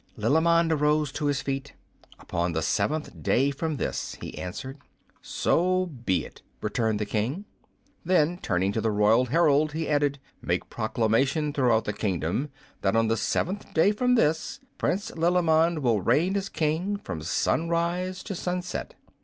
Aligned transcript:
Lilimond 0.17 0.71
arose 0.71 1.11
to 1.11 1.27
his 1.27 1.43
feet. 1.43 1.75
"Upon 2.17 2.53
the 2.53 2.63
seventh 2.63 3.21
day 3.21 3.51
from 3.51 3.77
this," 3.77 4.15
he 4.19 4.35
answered. 4.35 4.79
"So 5.21 5.85
be 5.85 6.25
it," 6.25 6.41
returned 6.59 6.97
the 6.97 7.05
King. 7.05 7.45
Then, 8.03 8.39
turning 8.39 8.71
to 8.71 8.81
the 8.81 8.89
royal 8.89 9.25
herald 9.27 9.73
he 9.73 9.87
added, 9.87 10.17
"Make 10.41 10.71
proclamation 10.71 11.53
throughout 11.53 11.83
the 11.85 11.93
kingdom 11.93 12.49
that 12.81 12.95
on 12.95 13.09
the 13.09 13.15
seventh 13.15 13.75
day 13.75 13.91
from 13.91 14.15
this 14.15 14.59
Prince 14.79 15.11
Lilimond 15.11 15.83
will 15.83 16.01
reign 16.01 16.35
as 16.35 16.49
King 16.49 16.97
from 16.97 17.21
sunrise 17.21 18.23
till 18.23 18.35
sunset. 18.37 18.95